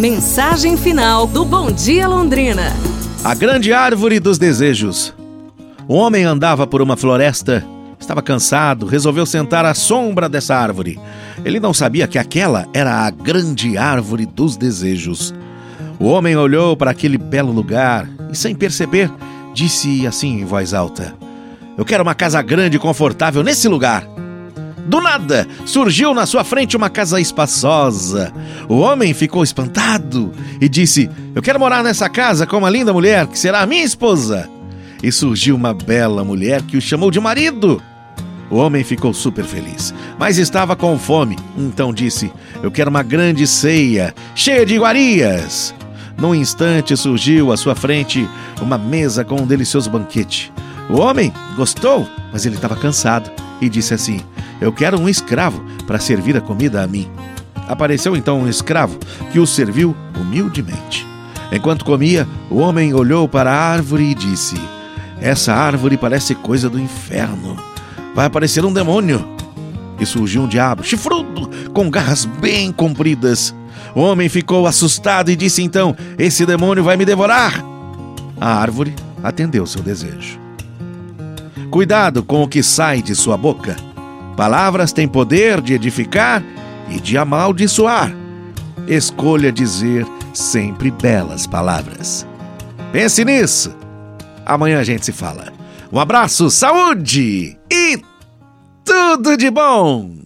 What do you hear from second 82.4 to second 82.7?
o que